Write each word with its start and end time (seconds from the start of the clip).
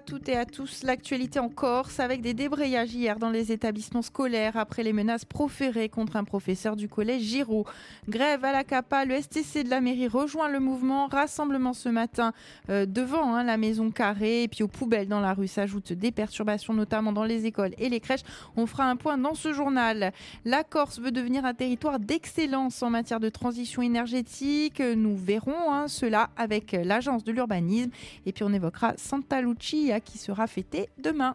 Toutes 0.00 0.28
et 0.28 0.36
à 0.36 0.46
tous. 0.46 0.82
L'actualité 0.82 1.38
en 1.38 1.48
Corse 1.48 2.00
avec 2.00 2.22
des 2.22 2.34
débrayages 2.34 2.94
hier 2.94 3.18
dans 3.18 3.30
les 3.30 3.52
établissements 3.52 4.02
scolaires 4.02 4.56
après 4.56 4.82
les 4.82 4.92
menaces 4.92 5.24
proférées 5.24 5.88
contre 5.88 6.16
un 6.16 6.24
professeur 6.24 6.76
du 6.76 6.88
collège 6.88 7.22
Giraud. 7.22 7.66
Grève 8.08 8.44
à 8.44 8.52
la 8.52 8.64
CAPA, 8.64 9.04
le 9.04 9.20
STC 9.20 9.64
de 9.64 9.70
la 9.70 9.80
mairie 9.80 10.08
rejoint 10.08 10.48
le 10.48 10.60
mouvement. 10.60 11.06
Rassemblement 11.06 11.72
ce 11.72 11.88
matin 11.88 12.32
euh, 12.70 12.86
devant 12.86 13.34
hein, 13.34 13.44
la 13.44 13.56
maison 13.56 13.90
carrée 13.90 14.44
et 14.44 14.48
puis 14.48 14.62
aux 14.62 14.68
poubelles 14.68 15.08
dans 15.08 15.20
la 15.20 15.34
rue 15.34 15.48
s'ajoutent 15.48 15.92
des 15.92 16.12
perturbations 16.12 16.74
notamment 16.74 17.12
dans 17.12 17.24
les 17.24 17.46
écoles 17.46 17.74
et 17.78 17.88
les 17.88 18.00
crèches. 18.00 18.22
On 18.56 18.66
fera 18.66 18.84
un 18.84 18.96
point 18.96 19.18
dans 19.18 19.34
ce 19.34 19.52
journal. 19.52 20.12
La 20.44 20.64
Corse 20.64 20.98
veut 20.98 21.12
devenir 21.12 21.44
un 21.44 21.54
territoire 21.54 21.98
d'excellence 21.98 22.82
en 22.82 22.90
matière 22.90 23.20
de 23.20 23.28
transition 23.28 23.82
énergétique. 23.82 24.80
Nous 24.80 25.16
verrons 25.16 25.72
hein, 25.72 25.88
cela 25.88 26.30
avec 26.36 26.72
l'agence 26.72 27.24
de 27.24 27.32
l'urbanisme 27.32 27.90
et 28.24 28.32
puis 28.32 28.44
on 28.44 28.52
évoquera 28.52 28.94
Santa 28.96 29.42
Lucia 29.42 29.89
qui 29.98 30.18
sera 30.18 30.46
fêté 30.46 30.88
demain. 30.98 31.34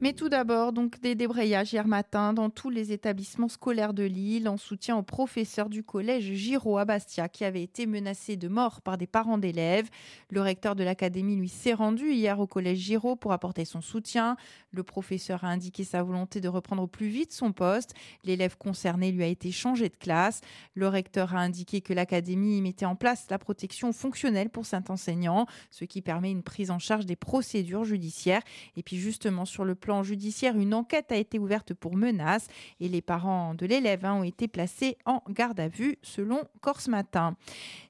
Mais 0.00 0.12
tout 0.12 0.28
d'abord, 0.28 0.72
donc 0.72 1.00
des 1.00 1.16
débrayages 1.16 1.72
hier 1.72 1.88
matin 1.88 2.32
dans 2.32 2.50
tous 2.50 2.70
les 2.70 2.92
établissements 2.92 3.48
scolaires 3.48 3.92
de 3.92 4.04
Lille 4.04 4.48
en 4.48 4.56
soutien 4.56 4.96
aux 4.96 5.02
professeurs 5.02 5.68
du 5.68 5.82
collège 5.82 6.34
Giraud 6.34 6.78
à 6.78 6.84
Bastia 6.84 7.28
qui 7.28 7.44
avait 7.44 7.64
été 7.64 7.84
menacé 7.84 8.36
de 8.36 8.46
mort 8.46 8.80
par 8.80 8.96
des 8.96 9.08
parents 9.08 9.38
d'élèves. 9.38 9.88
Le 10.30 10.40
recteur 10.40 10.76
de 10.76 10.84
l'académie 10.84 11.34
lui 11.34 11.48
s'est 11.48 11.72
rendu 11.72 12.12
hier 12.12 12.38
au 12.38 12.46
collège 12.46 12.78
Giraud 12.78 13.16
pour 13.16 13.32
apporter 13.32 13.64
son 13.64 13.80
soutien. 13.80 14.36
Le 14.70 14.84
professeur 14.84 15.42
a 15.42 15.48
indiqué 15.48 15.82
sa 15.82 16.04
volonté 16.04 16.40
de 16.40 16.48
reprendre 16.48 16.84
au 16.84 16.86
plus 16.86 17.08
vite 17.08 17.32
son 17.32 17.50
poste. 17.50 17.92
L'élève 18.22 18.56
concerné 18.56 19.10
lui 19.10 19.24
a 19.24 19.26
été 19.26 19.50
changé 19.50 19.88
de 19.88 19.96
classe. 19.96 20.42
Le 20.74 20.86
recteur 20.86 21.34
a 21.34 21.40
indiqué 21.40 21.80
que 21.80 21.92
l'académie 21.92 22.62
mettait 22.62 22.86
en 22.86 22.94
place 22.94 23.26
la 23.30 23.38
protection 23.38 23.92
fonctionnelle 23.92 24.50
pour 24.50 24.64
cet 24.64 24.90
enseignant, 24.90 25.46
ce 25.70 25.84
qui 25.84 26.02
permet 26.02 26.30
une 26.30 26.44
prise 26.44 26.70
en 26.70 26.78
charge 26.78 27.04
des 27.04 27.16
procédures 27.16 27.82
judiciaires. 27.82 28.42
Et 28.76 28.84
puis 28.84 28.96
justement 28.96 29.44
sur 29.44 29.64
le 29.64 29.74
plan 29.74 29.87
plan 29.88 30.02
judiciaire, 30.02 30.54
une 30.58 30.74
enquête 30.74 31.10
a 31.12 31.16
été 31.16 31.38
ouverte 31.38 31.72
pour 31.72 31.96
menace 31.96 32.48
et 32.78 32.90
les 32.90 33.00
parents 33.00 33.54
de 33.54 33.64
l'élève 33.64 34.04
hein, 34.04 34.16
ont 34.16 34.22
été 34.22 34.46
placés 34.46 34.98
en 35.06 35.22
garde 35.30 35.58
à 35.58 35.68
vue 35.68 35.96
selon 36.02 36.42
Corse 36.60 36.88
Matin. 36.88 37.36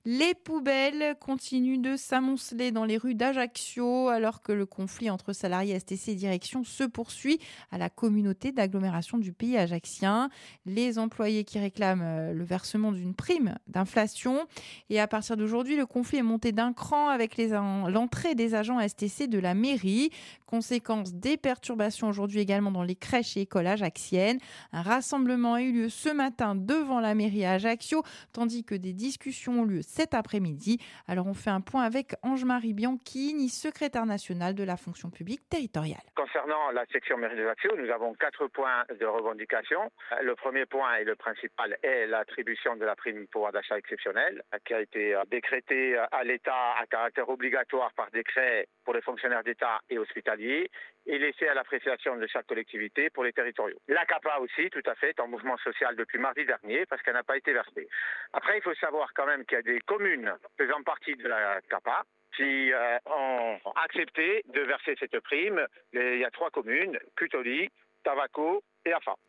Les 0.04 0.32
poubelles 0.32 1.16
continuent 1.18 1.80
de 1.80 1.96
s'amonceler 1.96 2.70
dans 2.70 2.84
les 2.84 2.96
rues 2.96 3.16
d'Ajaccio 3.16 4.08
alors 4.08 4.42
que 4.42 4.52
le 4.52 4.64
conflit 4.64 5.10
entre 5.10 5.32
salariés 5.32 5.78
STC 5.80 6.12
et 6.12 6.14
direction 6.14 6.62
se 6.62 6.84
poursuit 6.84 7.40
à 7.72 7.78
la 7.78 7.90
communauté 7.90 8.52
d'agglomération 8.52 9.18
du 9.18 9.32
pays 9.32 9.56
ajaccien. 9.56 10.30
Les 10.66 11.00
employés 11.00 11.42
qui 11.42 11.58
réclament 11.58 12.02
euh, 12.04 12.32
le 12.32 12.44
versement 12.44 12.92
d'une 12.92 13.14
prime 13.14 13.56
d'inflation 13.66 14.46
et 14.88 15.00
à 15.00 15.08
partir 15.08 15.36
d'aujourd'hui, 15.36 15.76
le 15.76 15.84
conflit 15.84 16.18
est 16.18 16.22
monté 16.22 16.52
d'un 16.52 16.72
cran 16.72 17.08
avec 17.08 17.36
l'entrée 17.38 18.36
des 18.36 18.54
agents 18.54 18.78
STC 18.80 19.26
de 19.26 19.40
la 19.40 19.54
mairie. 19.54 20.10
Conséquence 20.46 21.12
des 21.12 21.36
perturbations 21.36 21.87
aujourd'hui 22.08 22.40
également 22.40 22.70
dans 22.70 22.82
les 22.82 22.94
crèches 22.94 23.36
et 23.36 23.42
écoles 23.42 23.66
ajaxiennes. 23.66 24.38
Un 24.72 24.82
rassemblement 24.82 25.54
a 25.54 25.62
eu 25.62 25.72
lieu 25.72 25.88
ce 25.88 26.08
matin 26.08 26.54
devant 26.54 27.00
la 27.00 27.14
mairie 27.14 27.44
à 27.44 27.52
Ajaccio, 27.52 28.02
tandis 28.32 28.64
que 28.64 28.74
des 28.74 28.92
discussions 28.92 29.60
ont 29.60 29.64
lieu 29.64 29.82
cet 29.82 30.14
après-midi. 30.14 30.78
Alors 31.06 31.26
on 31.26 31.34
fait 31.34 31.50
un 31.50 31.60
point 31.60 31.82
avec 31.82 32.14
Ange-Marie 32.22 32.74
Bianchini, 32.74 33.48
secrétaire 33.48 34.06
nationale 34.06 34.54
de 34.54 34.64
la 34.64 34.76
fonction 34.76 35.10
publique 35.10 35.48
territoriale. 35.48 36.02
Concernant 36.14 36.70
la 36.72 36.84
section 36.92 37.16
mairie 37.16 37.36
d'Ajaccio, 37.36 37.76
nous 37.76 37.90
avons 37.90 38.14
quatre 38.14 38.46
points 38.48 38.84
de 39.00 39.06
revendication. 39.06 39.90
Le 40.22 40.34
premier 40.34 40.66
point 40.66 40.96
et 40.96 41.04
le 41.04 41.16
principal 41.16 41.76
est 41.82 42.06
l'attribution 42.06 42.76
de 42.76 42.84
la 42.84 42.94
prime 42.96 43.26
pouvoir 43.28 43.52
d'achat 43.52 43.78
exceptionnel 43.78 44.42
qui 44.64 44.74
a 44.74 44.80
été 44.80 45.14
euh, 45.14 45.22
décrétée 45.30 45.96
à 45.96 46.24
l'État 46.24 46.74
à 46.80 46.86
caractère 46.86 47.28
obligatoire 47.28 47.92
par 47.94 48.10
décret 48.10 48.68
pour 48.84 48.94
les 48.94 49.02
fonctionnaires 49.02 49.44
d'État 49.44 49.80
et 49.90 49.98
hospitaliers 49.98 50.70
et 51.08 51.18
laissée 51.18 51.48
à 51.48 51.54
l'appréciation 51.54 52.16
de 52.16 52.26
chaque 52.26 52.46
collectivité 52.46 53.08
pour 53.10 53.24
les 53.24 53.32
territoriaux. 53.32 53.80
La 53.88 54.04
CAPA 54.04 54.38
aussi, 54.40 54.68
tout 54.70 54.82
à 54.86 54.94
fait, 54.94 55.10
est 55.10 55.20
en 55.20 55.26
mouvement 55.26 55.56
social 55.58 55.96
depuis 55.96 56.18
mardi 56.18 56.44
dernier 56.44 56.84
parce 56.86 57.02
qu'elle 57.02 57.14
n'a 57.14 57.22
pas 57.22 57.38
été 57.38 57.52
versée. 57.52 57.88
Après, 58.34 58.58
il 58.58 58.62
faut 58.62 58.74
savoir 58.74 59.12
quand 59.14 59.26
même 59.26 59.44
qu'il 59.46 59.56
y 59.56 59.60
a 59.60 59.62
des 59.62 59.80
communes 59.80 60.32
faisant 60.58 60.82
partie 60.82 61.16
de 61.16 61.26
la 61.26 61.60
CAPA 61.70 62.04
qui 62.36 62.72
euh, 62.72 62.98
ont 63.06 63.58
accepté 63.84 64.44
de 64.52 64.60
verser 64.60 64.94
cette 65.00 65.18
prime. 65.20 65.66
Il 65.92 66.18
y 66.18 66.24
a 66.24 66.30
trois 66.30 66.50
communes, 66.50 66.98
Cutoli, 67.16 67.70
Tavaco 68.04 68.62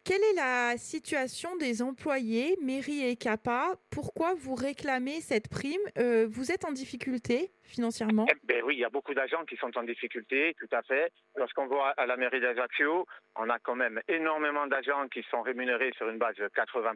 Quelle 0.03 0.22
est 0.24 0.36
la 0.36 0.78
situation 0.78 1.56
des 1.58 1.81
employés, 1.81 2.58
mairie 2.64 3.03
et 3.08 3.16
CAPA? 3.16 3.75
Pourquoi 3.90 4.34
vous 4.36 4.56
réclamez 4.56 5.22
cette 5.22 5.47
prime? 5.50 5.81
Euh, 5.97 6.28
Vous 6.30 6.52
êtes 6.52 6.66
en 6.66 6.72
difficulté 6.72 7.52
financièrement? 7.64 8.25
Eh 8.30 8.36
ben 8.44 8.64
Oui, 8.66 8.75
il 8.75 8.80
y 8.80 8.86
a 8.86 8.90
beaucoup 8.90 9.14
d'agents 9.14 9.46
qui 9.46 9.56
sont 9.58 9.75
en 9.78 9.84
difficulté, 9.84 10.56
tout 10.59 10.74
à 10.75 10.81
fait. 10.84 11.12
Lorsqu'on 11.36 11.68
voit 11.68 11.90
à 11.92 12.06
la 12.06 12.18
mairie 12.18 12.42
d'Ajaccio, 12.42 13.06
on 13.36 13.50
a 13.50 13.59
quand 13.59 13.75
même 13.75 14.02
énormément 14.08 14.68
d'agents 14.68 15.08
qui 15.08 15.24
sont 15.30 15.42
rémunérés 15.42 15.91
sur 15.97 16.09
une 16.09 16.18
base 16.18 16.36
de 16.36 16.47
80%. 16.47 16.96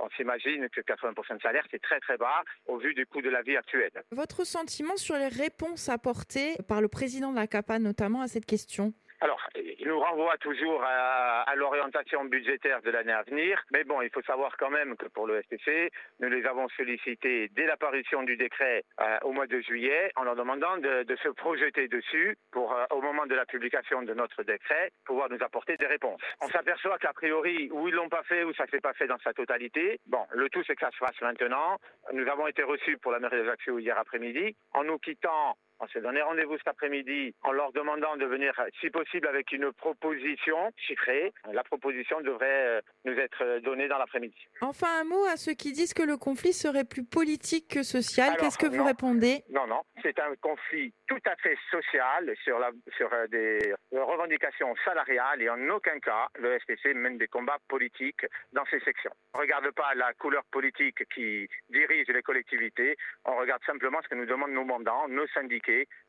On 0.00 0.08
s'imagine 0.16 0.68
que 0.68 0.80
80% 0.80 1.36
de 1.36 1.42
salaire, 1.42 1.64
c'est 1.70 1.82
très 1.82 2.00
très 2.00 2.16
bas 2.16 2.42
au 2.66 2.78
vu 2.78 2.94
du 2.94 3.06
coût 3.06 3.20
de 3.22 3.30
la 3.30 3.42
vie 3.42 3.56
actuelle. 3.56 3.90
Votre 4.12 4.44
sentiment 4.46 4.96
sur 4.96 5.16
les 5.16 5.28
réponses 5.28 5.88
apportées 5.88 6.54
par 6.68 6.80
le 6.80 6.88
président 6.88 7.30
de 7.30 7.36
la 7.36 7.46
CAPA 7.46 7.78
notamment 7.78 8.20
à 8.22 8.28
cette 8.28 8.46
question? 8.46 8.92
Alors, 9.20 9.40
il 9.54 9.88
nous 9.88 9.98
renvoie 9.98 10.36
toujours 10.38 10.82
à, 10.84 11.54
l'orientation 11.56 12.24
budgétaire 12.24 12.82
de 12.82 12.90
l'année 12.90 13.12
à 13.12 13.22
venir. 13.22 13.62
Mais 13.70 13.84
bon, 13.84 14.02
il 14.02 14.10
faut 14.10 14.22
savoir 14.22 14.56
quand 14.58 14.70
même 14.70 14.96
que 14.96 15.06
pour 15.06 15.26
le 15.26 15.42
STC, 15.42 15.90
nous 16.20 16.28
les 16.28 16.44
avons 16.44 16.68
sollicités 16.70 17.48
dès 17.52 17.66
l'apparition 17.66 18.22
du 18.24 18.36
décret 18.36 18.84
euh, 19.00 19.18
au 19.22 19.32
mois 19.32 19.46
de 19.46 19.60
juillet 19.60 20.12
en 20.16 20.24
leur 20.24 20.36
demandant 20.36 20.76
de, 20.76 21.16
se 21.22 21.28
projeter 21.30 21.88
dessus 21.88 22.36
pour, 22.52 22.74
euh, 22.74 22.84
au 22.90 23.00
moment 23.00 23.24
de 23.26 23.34
la 23.34 23.46
publication 23.46 24.02
de 24.02 24.12
notre 24.12 24.42
décret, 24.42 24.92
pouvoir 25.06 25.30
nous 25.30 25.42
apporter 25.42 25.76
des 25.78 25.86
réponses. 25.86 26.20
On 26.42 26.48
s'aperçoit 26.48 26.98
qu'a 26.98 27.14
priori, 27.14 27.70
ou 27.72 27.88
ils 27.88 27.94
l'ont 27.94 28.10
pas 28.10 28.22
fait, 28.24 28.44
ou 28.44 28.52
ça 28.52 28.66
s'est 28.66 28.80
pas 28.80 28.92
fait 28.92 29.06
dans 29.06 29.18
sa 29.24 29.32
totalité. 29.32 29.98
Bon, 30.06 30.26
le 30.32 30.50
tout, 30.50 30.62
c'est 30.66 30.74
que 30.74 30.84
ça 30.84 30.90
se 30.90 30.98
fasse 30.98 31.18
maintenant. 31.22 31.78
Nous 32.12 32.28
avons 32.28 32.46
été 32.48 32.62
reçus 32.62 32.98
pour 32.98 33.12
la 33.12 33.18
mairie 33.18 33.38
de 33.38 33.80
hier 33.80 33.98
après-midi. 33.98 34.54
En 34.72 34.84
nous 34.84 34.98
quittant 34.98 35.56
on 35.80 35.86
s'est 35.88 36.00
donné 36.00 36.22
rendez-vous 36.22 36.56
cet 36.58 36.68
après-midi 36.68 37.34
en 37.42 37.52
leur 37.52 37.72
demandant 37.72 38.16
de 38.16 38.24
venir, 38.24 38.52
si 38.80 38.90
possible, 38.90 39.26
avec 39.26 39.52
une 39.52 39.72
proposition 39.72 40.72
chiffrée. 40.76 41.32
La 41.52 41.62
proposition 41.64 42.20
devrait 42.20 42.46
euh, 42.66 42.80
nous 43.04 43.14
être 43.18 43.60
donnée 43.60 43.88
dans 43.88 43.98
l'après-midi. 43.98 44.36
Enfin, 44.60 45.00
un 45.00 45.04
mot 45.04 45.24
à 45.26 45.36
ceux 45.36 45.52
qui 45.52 45.72
disent 45.72 45.94
que 45.94 46.02
le 46.02 46.16
conflit 46.16 46.52
serait 46.52 46.84
plus 46.84 47.04
politique 47.04 47.68
que 47.68 47.82
social. 47.82 48.36
Qu'est-ce 48.38 48.58
que 48.58 48.66
vous 48.66 48.84
répondez? 48.84 49.44
Non, 49.50 49.66
non. 49.66 49.82
C'est 50.02 50.18
un 50.18 50.34
conflit 50.40 50.94
tout 51.06 51.20
à 51.26 51.36
fait 51.36 51.56
social 51.70 52.34
sur, 52.42 52.58
la, 52.58 52.70
sur 52.96 53.12
euh, 53.12 53.26
des 53.26 53.74
revendications 53.92 54.74
salariales 54.84 55.42
et 55.42 55.50
en 55.50 55.68
aucun 55.68 55.98
cas 56.00 56.28
le 56.38 56.58
SPC 56.58 56.94
mène 56.94 57.18
des 57.18 57.28
combats 57.28 57.58
politiques 57.68 58.24
dans 58.52 58.64
ces 58.70 58.80
sections. 58.80 59.12
On 59.34 59.38
ne 59.38 59.42
regarde 59.42 59.70
pas 59.72 59.94
la 59.94 60.12
couleur 60.14 60.44
politique 60.50 61.02
qui 61.14 61.48
dirige 61.68 62.08
les 62.08 62.22
collectivités, 62.22 62.96
on 63.24 63.36
regarde 63.36 63.62
simplement 63.64 64.00
ce 64.02 64.08
que 64.08 64.14
nous 64.14 64.26
demandent 64.26 64.52
nos 64.52 64.64
mandants, 64.64 65.08
nos 65.08 65.26
syndicats 65.28 65.65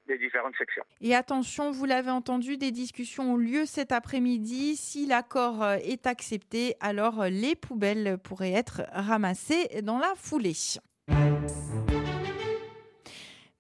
des 0.07 0.18
différentes 0.18 0.56
sections. 0.57 0.84
Et 1.01 1.16
attention, 1.16 1.72
vous 1.72 1.85
l'avez 1.85 2.12
entendu, 2.12 2.57
des 2.57 2.72
discussions 2.72 3.34
ont 3.34 3.38
lieu 3.38 3.66
cet 3.66 3.91
après-midi. 3.91 4.75
Si 4.75 5.06
l'accord 5.06 5.63
euh, 5.63 5.78
est 5.84 6.07
accepté, 6.07 6.75
alors 6.79 7.22
euh, 7.22 7.29
les 7.29 7.56
poubelles 7.56 8.18
pourraient 8.23 8.53
être 8.53 8.84
ramassées 8.91 9.81
dans 9.84 10.00
la 10.00 10.13
foulée. 10.16 10.56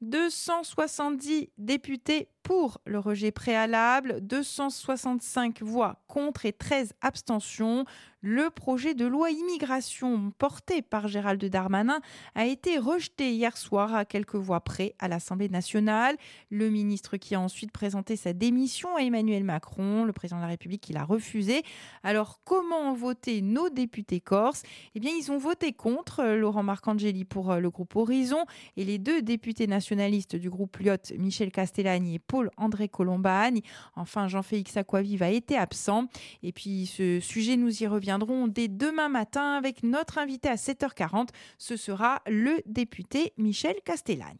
270 0.01 1.49
députés 1.57 2.27
pour 2.47 2.79
le 2.85 2.97
rejet 2.97 3.31
préalable, 3.31 4.21
265 4.21 5.61
voix 5.63 6.01
contre 6.07 6.45
et 6.45 6.53
13 6.53 6.93
abstentions. 7.01 7.83
Le 8.21 8.49
projet 8.49 8.95
de 8.95 9.05
loi 9.05 9.29
immigration 9.29 10.31
porté 10.37 10.81
par 10.81 11.07
Gérald 11.07 11.43
Darmanin 11.45 11.99
a 12.35 12.45
été 12.45 12.79
rejeté 12.79 13.31
hier 13.31 13.55
soir 13.55 13.93
à 13.93 14.05
quelques 14.05 14.35
voix 14.35 14.61
près 14.61 14.95
à 14.97 15.07
l'Assemblée 15.07 15.49
nationale. 15.49 16.17
Le 16.49 16.69
ministre 16.69 17.17
qui 17.17 17.35
a 17.35 17.39
ensuite 17.39 17.71
présenté 17.71 18.15
sa 18.15 18.33
démission 18.33 18.95
à 18.95 19.01
Emmanuel 19.01 19.43
Macron, 19.43 20.03
le 20.03 20.13
président 20.13 20.37
de 20.37 20.41
la 20.41 20.47
République 20.47 20.81
qui 20.81 20.93
l'a 20.93 21.03
refusé. 21.03 21.63
Alors 22.01 22.39
comment 22.43 22.89
ont 22.91 22.93
voté 22.93 23.41
nos 23.41 23.69
députés 23.69 24.19
corses? 24.19 24.63
Eh 24.95 24.99
bien 24.99 25.11
ils 25.11 25.31
ont 25.31 25.37
voté 25.37 25.73
contre 25.73 26.23
Laurent 26.23 26.63
Marcangeli 26.63 27.23
pour 27.23 27.55
le 27.55 27.69
groupe 27.69 27.95
Horizon 27.95 28.45
et 28.77 28.85
les 28.85 28.97
deux 28.97 29.21
députés 29.21 29.67
nationalistes 29.67 30.35
du 30.35 30.49
groupe 30.49 30.77
Lyot, 30.77 31.13
Michel 31.17 31.51
Castellani 31.51 32.15
et 32.15 32.19
Paul 32.19 32.36
andré 32.57 32.89
Colombagne. 32.89 33.61
Enfin, 33.95 34.27
Jean-Félix 34.27 34.77
Aquavive 34.77 35.23
a 35.23 35.29
été 35.29 35.57
absent. 35.57 36.07
Et 36.43 36.51
puis, 36.51 36.85
ce 36.85 37.19
sujet, 37.19 37.55
nous 37.55 37.83
y 37.83 37.87
reviendrons 37.87 38.47
dès 38.47 38.67
demain 38.67 39.09
matin 39.09 39.53
avec 39.53 39.83
notre 39.83 40.17
invité 40.17 40.49
à 40.49 40.55
7h40. 40.55 41.29
Ce 41.57 41.75
sera 41.75 42.21
le 42.27 42.61
député 42.65 43.33
Michel 43.37 43.75
Castellane. 43.83 44.37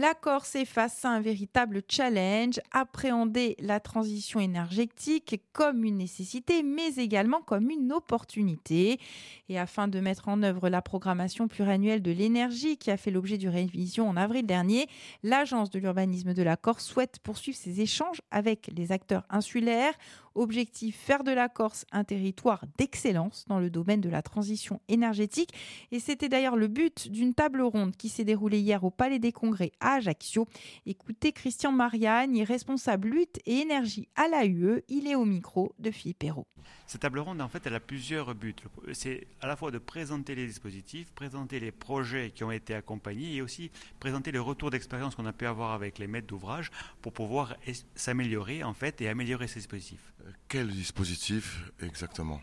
La 0.00 0.14
Corse 0.14 0.54
est 0.54 0.64
face 0.64 1.04
à 1.04 1.08
un 1.08 1.20
véritable 1.20 1.82
challenge, 1.88 2.60
appréhender 2.70 3.56
la 3.58 3.80
transition 3.80 4.38
énergétique 4.38 5.42
comme 5.52 5.82
une 5.82 5.96
nécessité, 5.96 6.62
mais 6.62 6.94
également 6.98 7.40
comme 7.40 7.68
une 7.68 7.92
opportunité. 7.92 9.00
Et 9.48 9.58
afin 9.58 9.88
de 9.88 9.98
mettre 9.98 10.28
en 10.28 10.44
œuvre 10.44 10.68
la 10.68 10.82
programmation 10.82 11.48
pluriannuelle 11.48 12.00
de 12.00 12.12
l'énergie 12.12 12.76
qui 12.76 12.92
a 12.92 12.96
fait 12.96 13.10
l'objet 13.10 13.38
d'une 13.38 13.48
révision 13.48 14.08
en 14.08 14.16
avril 14.16 14.46
dernier, 14.46 14.86
l'Agence 15.24 15.68
de 15.68 15.80
l'urbanisme 15.80 16.32
de 16.32 16.42
la 16.44 16.56
Corse 16.56 16.84
souhaite 16.84 17.18
poursuivre 17.18 17.58
ses 17.58 17.80
échanges 17.80 18.22
avec 18.30 18.70
les 18.76 18.92
acteurs 18.92 19.24
insulaires 19.30 19.94
Objectif 20.38 20.96
faire 20.96 21.24
de 21.24 21.32
la 21.32 21.48
Corse 21.48 21.84
un 21.90 22.04
territoire 22.04 22.62
d'excellence 22.78 23.44
dans 23.48 23.58
le 23.58 23.70
domaine 23.70 24.00
de 24.00 24.08
la 24.08 24.22
transition 24.22 24.80
énergétique. 24.86 25.52
Et 25.90 25.98
c'était 25.98 26.28
d'ailleurs 26.28 26.54
le 26.54 26.68
but 26.68 27.10
d'une 27.10 27.34
table 27.34 27.60
ronde 27.60 27.96
qui 27.96 28.08
s'est 28.08 28.22
déroulée 28.22 28.60
hier 28.60 28.84
au 28.84 28.90
Palais 28.90 29.18
des 29.18 29.32
Congrès 29.32 29.72
Ajaccio. 29.88 30.46
Écoutez 30.84 31.32
Christian 31.32 31.72
Mariani, 31.72 32.44
responsable 32.44 33.08
lutte 33.08 33.40
et 33.46 33.60
énergie 33.60 34.08
à 34.16 34.28
l'AUE. 34.28 34.82
Il 34.88 35.06
est 35.06 35.14
au 35.14 35.24
micro 35.24 35.74
de 35.78 35.90
Philippe 35.90 36.18
Perrault. 36.18 36.46
Cette 36.86 37.00
table 37.02 37.18
ronde, 37.18 37.40
en 37.40 37.48
fait, 37.48 37.66
elle 37.66 37.74
a 37.74 37.80
plusieurs 37.80 38.34
buts. 38.34 38.54
C'est 38.92 39.26
à 39.40 39.46
la 39.46 39.56
fois 39.56 39.70
de 39.70 39.78
présenter 39.78 40.34
les 40.34 40.46
dispositifs, 40.46 41.10
présenter 41.12 41.60
les 41.60 41.72
projets 41.72 42.30
qui 42.30 42.44
ont 42.44 42.50
été 42.50 42.74
accompagnés 42.74 43.34
et 43.34 43.42
aussi 43.42 43.70
présenter 44.00 44.32
le 44.32 44.40
retour 44.40 44.70
d'expérience 44.70 45.14
qu'on 45.14 45.26
a 45.26 45.32
pu 45.32 45.46
avoir 45.46 45.72
avec 45.72 45.98
les 45.98 46.06
maîtres 46.06 46.26
d'ouvrage 46.26 46.70
pour 47.00 47.12
pouvoir 47.12 47.56
s'améliorer, 47.94 48.62
en 48.64 48.74
fait, 48.74 49.00
et 49.00 49.08
améliorer 49.08 49.48
ces 49.48 49.60
dispositifs. 49.60 50.12
Quel 50.48 50.68
dispositif 50.68 51.70
exactement? 51.80 52.40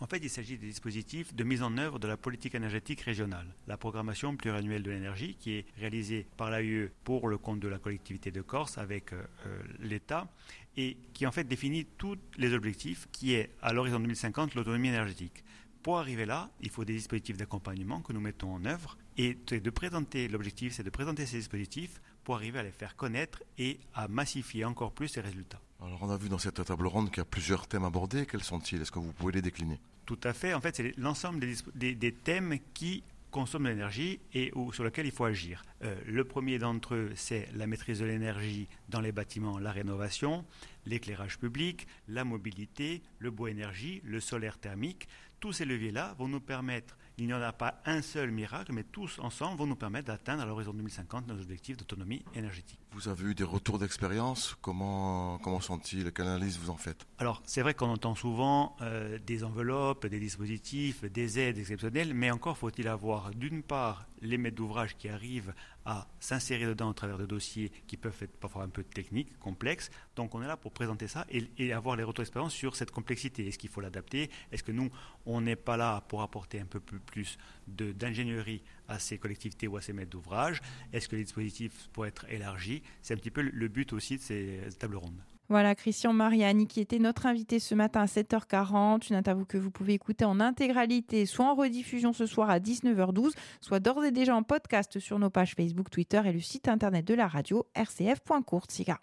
En 0.00 0.06
fait, 0.06 0.18
il 0.18 0.30
s'agit 0.30 0.58
des 0.58 0.66
dispositifs 0.66 1.34
de 1.34 1.44
mise 1.44 1.62
en 1.62 1.76
œuvre 1.78 1.98
de 1.98 2.06
la 2.06 2.16
politique 2.16 2.54
énergétique 2.54 3.00
régionale, 3.00 3.54
la 3.66 3.76
programmation 3.78 4.36
pluriannuelle 4.36 4.82
de 4.82 4.90
l'énergie 4.90 5.36
qui 5.38 5.52
est 5.52 5.66
réalisée 5.78 6.26
par 6.36 6.50
l'AUE 6.50 6.75
pour 7.04 7.28
le 7.28 7.38
compte 7.38 7.60
de 7.60 7.68
la 7.68 7.78
collectivité 7.78 8.30
de 8.30 8.42
Corse 8.42 8.78
avec 8.78 9.12
euh, 9.12 9.22
euh, 9.46 9.62
l'État 9.80 10.28
et 10.76 10.96
qui 11.12 11.26
en 11.26 11.32
fait 11.32 11.44
définit 11.44 11.86
tous 11.98 12.16
les 12.36 12.52
objectifs 12.52 13.08
qui 13.12 13.34
est 13.34 13.50
à 13.62 13.72
l'horizon 13.72 14.00
2050 14.00 14.54
l'autonomie 14.54 14.88
énergétique. 14.88 15.44
Pour 15.82 15.98
arriver 15.98 16.26
là, 16.26 16.50
il 16.60 16.70
faut 16.70 16.84
des 16.84 16.94
dispositifs 16.94 17.36
d'accompagnement 17.36 18.00
que 18.00 18.12
nous 18.12 18.20
mettons 18.20 18.52
en 18.52 18.64
œuvre 18.64 18.98
et 19.16 19.34
de 19.34 19.70
présenter 19.70 20.28
l'objectif, 20.28 20.72
c'est 20.74 20.82
de 20.82 20.90
présenter 20.90 21.26
ces 21.26 21.38
dispositifs 21.38 22.00
pour 22.24 22.34
arriver 22.34 22.58
à 22.58 22.64
les 22.64 22.72
faire 22.72 22.96
connaître 22.96 23.42
et 23.56 23.78
à 23.94 24.08
massifier 24.08 24.64
encore 24.64 24.92
plus 24.92 25.06
ces 25.06 25.20
résultats. 25.20 25.60
Alors 25.80 26.02
on 26.02 26.10
a 26.10 26.16
vu 26.16 26.28
dans 26.28 26.38
cette 26.38 26.64
table 26.64 26.86
ronde 26.86 27.10
qu'il 27.10 27.18
y 27.18 27.20
a 27.20 27.24
plusieurs 27.24 27.68
thèmes 27.68 27.84
abordés. 27.84 28.26
Quels 28.26 28.42
sont-ils? 28.42 28.82
Est-ce 28.82 28.90
que 28.90 28.98
vous 28.98 29.12
pouvez 29.12 29.32
les 29.32 29.42
décliner? 29.42 29.78
Tout 30.06 30.18
à 30.24 30.32
fait. 30.32 30.54
En 30.54 30.60
fait, 30.60 30.74
c'est 30.76 30.96
l'ensemble 30.96 31.40
des, 31.74 32.12
thèmes 32.12 32.58
qui 32.74 33.02
consomment 33.36 33.64
de 33.64 33.68
l'énergie 33.68 34.18
et 34.32 34.50
sur 34.72 34.82
lesquels 34.82 35.04
il 35.04 35.12
faut 35.12 35.26
agir. 35.26 35.62
Euh, 35.84 35.94
le 36.06 36.24
premier 36.24 36.58
d'entre 36.58 36.94
eux, 36.94 37.10
c'est 37.16 37.46
la 37.54 37.66
maîtrise 37.66 37.98
de 37.98 38.06
l'énergie 38.06 38.66
dans 38.88 39.02
les 39.02 39.12
bâtiments, 39.12 39.58
la 39.58 39.72
rénovation, 39.72 40.46
l'éclairage 40.86 41.38
public, 41.38 41.86
la 42.08 42.24
mobilité, 42.24 43.02
le 43.18 43.30
bois 43.30 43.50
énergie, 43.50 44.00
le 44.04 44.20
solaire 44.20 44.56
thermique. 44.56 45.06
Tous 45.38 45.52
ces 45.52 45.66
leviers-là 45.66 46.14
vont 46.18 46.28
nous 46.28 46.40
permettre 46.40 46.96
il 47.18 47.26
n'y 47.26 47.32
en 47.32 47.40
a 47.40 47.52
pas 47.52 47.80
un 47.86 48.02
seul 48.02 48.30
miracle, 48.30 48.72
mais 48.72 48.84
tous 48.84 49.18
ensemble 49.20 49.58
vont 49.58 49.66
nous 49.66 49.76
permettre 49.76 50.08
d'atteindre 50.08 50.42
à 50.42 50.46
l'horizon 50.46 50.74
2050 50.74 51.26
nos 51.26 51.40
objectifs 51.40 51.76
d'autonomie 51.76 52.22
énergétique. 52.34 52.78
Vous 52.92 53.08
avez 53.08 53.24
eu 53.24 53.34
des 53.34 53.44
retours 53.44 53.78
d'expérience? 53.78 54.56
Comment, 54.60 55.38
comment 55.38 55.60
sont-ils? 55.60 56.12
Quelle 56.12 56.26
analyse 56.26 56.58
vous 56.58 56.70
en 56.70 56.76
faites? 56.76 57.06
Alors, 57.18 57.42
c'est 57.46 57.62
vrai 57.62 57.74
qu'on 57.74 57.88
entend 57.88 58.14
souvent 58.14 58.76
euh, 58.82 59.18
des 59.26 59.44
enveloppes, 59.44 60.06
des 60.06 60.20
dispositifs, 60.20 61.04
des 61.04 61.38
aides 61.38 61.58
exceptionnelles, 61.58 62.12
mais 62.12 62.30
encore 62.30 62.58
faut-il 62.58 62.86
avoir 62.86 63.30
d'une 63.30 63.62
part 63.62 64.06
les 64.20 64.38
maîtres 64.38 64.56
d'ouvrage 64.56 64.96
qui 64.96 65.08
arrivent 65.08 65.54
à 65.84 66.08
s'insérer 66.20 66.66
dedans 66.66 66.90
au 66.90 66.92
travers 66.92 67.18
de 67.18 67.26
dossiers 67.26 67.70
qui 67.86 67.96
peuvent 67.96 68.16
être 68.20 68.36
parfois 68.38 68.64
un 68.64 68.68
peu 68.68 68.82
techniques, 68.82 69.38
complexes. 69.38 69.90
Donc 70.16 70.34
on 70.34 70.42
est 70.42 70.46
là 70.46 70.56
pour 70.56 70.72
présenter 70.72 71.08
ça 71.08 71.26
et, 71.30 71.72
avoir 71.72 71.96
les 71.96 72.02
retours 72.02 72.22
d'expérience 72.22 72.54
sur 72.54 72.76
cette 72.76 72.90
complexité. 72.90 73.46
Est-ce 73.46 73.58
qu'il 73.58 73.70
faut 73.70 73.80
l'adapter? 73.80 74.30
Est-ce 74.50 74.62
que 74.62 74.72
nous, 74.72 74.90
on 75.26 75.40
n'est 75.40 75.56
pas 75.56 75.76
là 75.76 76.02
pour 76.08 76.22
apporter 76.22 76.60
un 76.60 76.66
peu 76.66 76.80
plus 76.80 77.38
d'ingénierie 77.66 78.62
à 78.88 78.98
ces 78.98 79.18
collectivités 79.18 79.68
ou 79.68 79.76
à 79.76 79.82
ces 79.82 79.92
maîtres 79.92 80.10
d'ouvrage? 80.10 80.60
Est-ce 80.92 81.08
que 81.08 81.16
les 81.16 81.24
dispositifs 81.24 81.88
pourraient 81.92 82.08
être 82.08 82.26
élargis? 82.30 82.82
C'est 83.02 83.14
un 83.14 83.18
petit 83.18 83.30
peu 83.30 83.42
le 83.42 83.68
but 83.68 83.92
aussi 83.92 84.16
de 84.16 84.22
ces 84.22 84.60
tables 84.78 84.96
rondes. 84.96 85.22
Voilà, 85.48 85.74
Christian 85.74 86.12
Mariani 86.12 86.66
qui 86.66 86.80
était 86.80 86.98
notre 86.98 87.26
invité 87.26 87.58
ce 87.58 87.74
matin 87.74 88.02
à 88.02 88.06
7h40, 88.06 89.08
une 89.10 89.16
interview 89.16 89.44
que 89.44 89.58
vous 89.58 89.70
pouvez 89.70 89.94
écouter 89.94 90.24
en 90.24 90.40
intégralité, 90.40 91.26
soit 91.26 91.46
en 91.46 91.54
rediffusion 91.54 92.12
ce 92.12 92.26
soir 92.26 92.50
à 92.50 92.58
19h12, 92.58 93.32
soit 93.60 93.80
d'ores 93.80 94.04
et 94.04 94.10
déjà 94.10 94.34
en 94.34 94.42
podcast 94.42 94.98
sur 94.98 95.18
nos 95.18 95.30
pages 95.30 95.54
Facebook, 95.54 95.90
Twitter 95.90 96.20
et 96.24 96.32
le 96.32 96.40
site 96.40 96.68
internet 96.68 97.06
de 97.06 97.14
la 97.14 97.28
radio 97.28 97.66
rcf.courtsiga. 97.76 99.00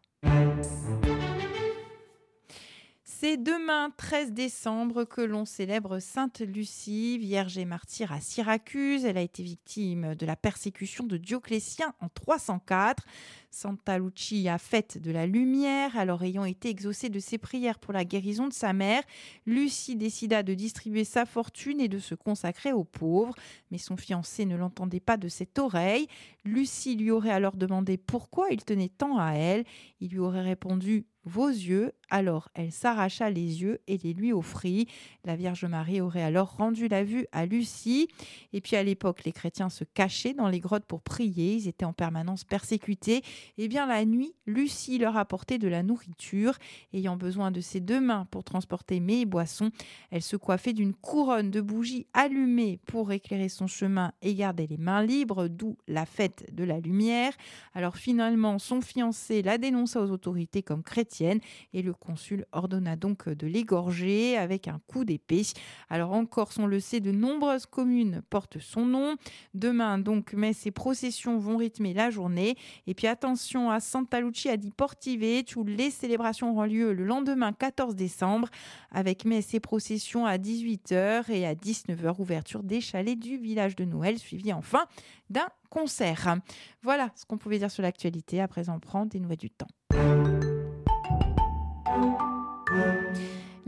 C'est 3.25 3.41
demain 3.41 3.89
13 3.95 4.33
décembre 4.33 5.05
que 5.05 5.21
l'on 5.21 5.45
célèbre 5.45 5.99
Sainte 5.99 6.41
Lucie, 6.41 7.17
vierge 7.17 7.57
et 7.57 7.63
martyre 7.63 8.11
à 8.11 8.19
Syracuse. 8.19 9.05
Elle 9.05 9.17
a 9.17 9.21
été 9.21 9.43
victime 9.43 10.13
de 10.15 10.25
la 10.25 10.35
persécution 10.35 11.05
de 11.05 11.15
Dioclétien 11.15 11.93
en 12.01 12.09
304. 12.09 13.05
Santa 13.49 13.97
Lucia, 13.97 14.57
fête 14.57 15.01
de 15.01 15.09
la 15.09 15.25
lumière, 15.25 15.97
alors 15.97 16.21
ayant 16.23 16.43
été 16.43 16.67
exaucée 16.67 17.07
de 17.07 17.19
ses 17.19 17.37
prières 17.37 17.79
pour 17.79 17.93
la 17.93 18.03
guérison 18.03 18.49
de 18.49 18.53
sa 18.53 18.73
mère, 18.73 19.03
Lucie 19.45 19.95
décida 19.95 20.43
de 20.43 20.53
distribuer 20.53 21.05
sa 21.05 21.25
fortune 21.25 21.79
et 21.79 21.87
de 21.87 21.99
se 21.99 22.15
consacrer 22.15 22.73
aux 22.73 22.83
pauvres. 22.83 23.35
Mais 23.71 23.77
son 23.77 23.95
fiancé 23.95 24.43
ne 24.43 24.57
l'entendait 24.57 24.99
pas 24.99 25.15
de 25.15 25.29
cette 25.29 25.59
oreille. 25.59 26.07
Lucie 26.43 26.97
lui 26.97 27.09
aurait 27.09 27.31
alors 27.31 27.55
demandé 27.55 27.95
pourquoi 27.95 28.49
il 28.51 28.65
tenait 28.65 28.89
tant 28.89 29.17
à 29.17 29.31
elle. 29.35 29.63
Il 30.01 30.09
lui 30.09 30.19
aurait 30.19 30.41
répondu 30.41 31.05
vos 31.25 31.47
yeux. 31.47 31.93
Alors 32.09 32.49
elle 32.53 32.71
s'arracha 32.71 33.29
les 33.29 33.61
yeux 33.61 33.79
et 33.87 33.97
les 33.97 34.13
lui 34.13 34.33
offrit. 34.33 34.87
La 35.23 35.35
Vierge 35.35 35.65
Marie 35.65 36.01
aurait 36.01 36.21
alors 36.21 36.55
rendu 36.57 36.87
la 36.87 37.03
vue 37.03 37.25
à 37.31 37.45
Lucie. 37.45 38.07
Et 38.51 38.61
puis 38.61 38.75
à 38.75 38.83
l'époque, 38.83 39.23
les 39.23 39.31
chrétiens 39.31 39.69
se 39.69 39.83
cachaient 39.83 40.33
dans 40.33 40.49
les 40.49 40.59
grottes 40.59 40.85
pour 40.85 41.01
prier. 41.01 41.55
Ils 41.55 41.67
étaient 41.67 41.85
en 41.85 41.93
permanence 41.93 42.43
persécutés. 42.43 43.23
Eh 43.57 43.67
bien, 43.67 43.87
la 43.87 44.05
nuit, 44.05 44.33
Lucie 44.45 44.97
leur 44.97 45.17
apportait 45.17 45.57
de 45.57 45.67
la 45.67 45.81
nourriture. 45.81 46.57
Ayant 46.93 47.15
besoin 47.15 47.51
de 47.51 47.61
ses 47.61 47.79
deux 47.79 48.01
mains 48.01 48.27
pour 48.29 48.43
transporter 48.43 48.99
mets 48.99 49.21
et 49.21 49.25
boissons, 49.25 49.71
elle 50.11 50.21
se 50.21 50.35
coiffait 50.35 50.73
d'une 50.73 50.93
couronne 50.93 51.51
de 51.51 51.61
bougies 51.61 52.07
allumées 52.13 52.79
pour 52.85 53.11
éclairer 53.11 53.49
son 53.49 53.67
chemin 53.67 54.11
et 54.21 54.35
garder 54.35 54.67
les 54.67 54.77
mains 54.77 55.03
libres, 55.03 55.47
d'où 55.47 55.77
la 55.87 56.05
fête 56.05 56.53
de 56.53 56.63
la 56.63 56.79
lumière. 56.79 57.33
Alors 57.73 57.97
finalement, 57.97 58.59
son 58.59 58.81
fiancé 58.81 59.41
la 59.41 59.57
dénonça 59.57 60.01
aux 60.01 60.11
autorités 60.11 60.61
comme 60.61 60.83
chrétienne 60.83 61.12
et 61.21 61.81
le 61.81 61.93
consul 61.93 62.45
ordonna 62.51 62.95
donc 62.95 63.29
de 63.29 63.47
l'égorger 63.47 64.37
avec 64.37 64.67
un 64.67 64.79
coup 64.87 65.05
d'épée. 65.05 65.43
Alors 65.89 66.11
en 66.11 66.25
Corse, 66.25 66.59
on 66.59 66.67
le 66.67 66.79
sait, 66.79 66.99
de 66.99 67.11
nombreuses 67.11 67.65
communes 67.65 68.21
portent 68.29 68.59
son 68.59 68.85
nom. 68.85 69.15
Demain 69.53 69.97
donc, 69.97 70.33
mais 70.33 70.53
ces 70.53 70.71
processions 70.71 71.37
vont 71.37 71.57
rythmer 71.57 71.93
la 71.93 72.09
journée. 72.09 72.55
Et 72.87 72.93
puis 72.93 73.07
attention, 73.07 73.69
à 73.71 73.79
Santa 73.79 74.21
Lucia 74.21 74.57
di 74.57 74.71
Portive, 74.71 75.23
où 75.55 75.63
les 75.63 75.91
célébrations 75.91 76.51
auront 76.51 76.63
lieu 76.63 76.93
le 76.93 77.05
lendemain 77.05 77.53
14 77.53 77.95
décembre, 77.95 78.49
avec 78.91 79.25
messe 79.25 79.53
et 79.53 79.59
procession 79.59 80.25
à 80.25 80.37
18h 80.37 81.31
et 81.31 81.45
à 81.45 81.53
19h, 81.53 82.19
ouverture 82.19 82.63
des 82.63 82.81
chalets 82.81 83.17
du 83.17 83.37
village 83.37 83.75
de 83.75 83.85
Noël, 83.85 84.17
suivi 84.17 84.53
enfin 84.53 84.85
d'un 85.29 85.47
concert. 85.69 86.35
Voilà 86.81 87.11
ce 87.15 87.25
qu'on 87.25 87.37
pouvait 87.37 87.59
dire 87.59 87.71
sur 87.71 87.83
l'actualité. 87.83 88.41
À 88.41 88.47
présent, 88.47 88.75
on 88.75 88.79
prend 88.79 89.05
des 89.05 89.19
nouvelles 89.19 89.37
du 89.37 89.49
temps. 89.49 89.67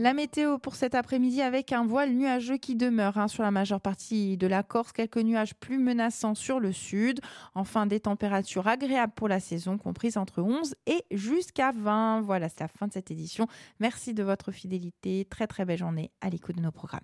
La 0.06 0.14
météo 0.14 0.58
pour 0.58 0.76
cet 0.76 0.94
après-midi 0.94 1.42
avec 1.42 1.72
un 1.72 1.84
voile 1.84 2.12
nuageux 2.12 2.58
qui 2.58 2.76
demeure 2.76 3.18
hein, 3.18 3.26
sur 3.26 3.42
la 3.42 3.50
majeure 3.50 3.80
partie 3.80 4.36
de 4.36 4.46
la 4.46 4.62
Corse, 4.62 4.92
quelques 4.92 5.16
nuages 5.16 5.56
plus 5.56 5.78
menaçants 5.78 6.36
sur 6.36 6.60
le 6.60 6.70
sud. 6.70 7.18
Enfin, 7.56 7.86
des 7.86 7.98
températures 7.98 8.68
agréables 8.68 9.14
pour 9.16 9.26
la 9.26 9.40
saison, 9.40 9.78
comprises 9.78 10.16
entre 10.16 10.42
11 10.42 10.76
et 10.86 11.04
jusqu'à 11.10 11.72
20. 11.72 12.20
Voilà, 12.20 12.48
c'est 12.48 12.60
la 12.60 12.68
fin 12.68 12.86
de 12.86 12.92
cette 12.92 13.10
édition. 13.10 13.48
Merci 13.80 14.14
de 14.14 14.22
votre 14.22 14.52
fidélité. 14.52 15.26
Très 15.28 15.48
très 15.48 15.64
belle 15.64 15.78
journée 15.78 16.12
à 16.20 16.30
l'écoute 16.30 16.54
de 16.54 16.62
nos 16.62 16.70
programmes. 16.70 17.00